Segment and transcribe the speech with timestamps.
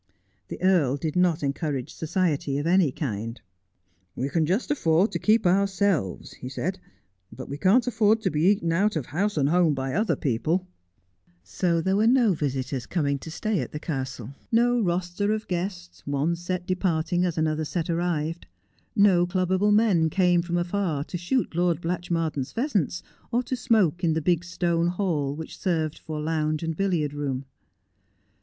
[0.47, 3.39] The earl did not encourage society of any kind.'
[4.15, 6.79] We can just afford to keep ourselves,' he said;'
[7.37, 10.65] but we can't afford to be eaten out of house and home by other people.'
[11.43, 11.75] 108 Just as I Am.
[11.77, 16.01] So there were no visitors coming to stay at the castle, no roster of guests,
[16.07, 18.47] one set departing as another set arrived.
[18.95, 24.13] No clubable men came from afar to shoot Lord Blatchmardean's pheasants, or to smoke in
[24.13, 27.45] the big stone hall which served for lounge and billiard room.